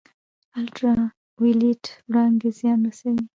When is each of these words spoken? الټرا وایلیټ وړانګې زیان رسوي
الټرا 0.59 0.93
وایلیټ 1.39 1.83
وړانګې 2.09 2.49
زیان 2.59 2.79
رسوي 2.89 3.23